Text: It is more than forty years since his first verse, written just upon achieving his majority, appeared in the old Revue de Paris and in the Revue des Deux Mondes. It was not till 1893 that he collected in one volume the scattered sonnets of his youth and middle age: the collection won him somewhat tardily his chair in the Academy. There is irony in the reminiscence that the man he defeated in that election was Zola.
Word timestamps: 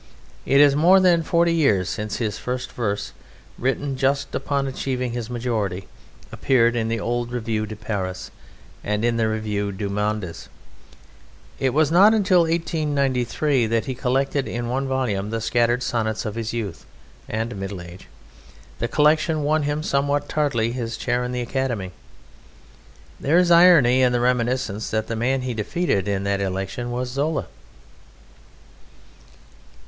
It 0.47 0.59
is 0.59 0.75
more 0.75 0.99
than 0.99 1.21
forty 1.21 1.53
years 1.53 1.87
since 1.87 2.15
his 2.17 2.39
first 2.39 2.71
verse, 2.71 3.13
written 3.59 3.95
just 3.95 4.33
upon 4.33 4.65
achieving 4.65 5.11
his 5.11 5.29
majority, 5.29 5.87
appeared 6.31 6.75
in 6.75 6.87
the 6.87 6.99
old 6.99 7.31
Revue 7.31 7.67
de 7.67 7.75
Paris 7.75 8.31
and 8.83 9.05
in 9.05 9.17
the 9.17 9.27
Revue 9.27 9.71
des 9.71 9.77
Deux 9.85 9.89
Mondes. 9.89 10.49
It 11.59 11.71
was 11.75 11.91
not 11.91 12.13
till 12.25 12.39
1893 12.45 13.67
that 13.67 13.85
he 13.85 13.93
collected 13.93 14.47
in 14.47 14.69
one 14.69 14.87
volume 14.87 15.29
the 15.29 15.39
scattered 15.39 15.83
sonnets 15.83 16.25
of 16.25 16.33
his 16.33 16.51
youth 16.51 16.83
and 17.29 17.55
middle 17.55 17.79
age: 17.79 18.07
the 18.79 18.87
collection 18.87 19.43
won 19.43 19.61
him 19.61 19.83
somewhat 19.83 20.27
tardily 20.27 20.71
his 20.71 20.97
chair 20.97 21.23
in 21.23 21.31
the 21.31 21.41
Academy. 21.41 21.91
There 23.19 23.37
is 23.37 23.51
irony 23.51 24.01
in 24.01 24.13
the 24.13 24.19
reminiscence 24.19 24.89
that 24.89 25.05
the 25.05 25.15
man 25.15 25.43
he 25.43 25.53
defeated 25.53 26.07
in 26.07 26.23
that 26.23 26.41
election 26.41 26.89
was 26.89 27.11
Zola. 27.11 27.45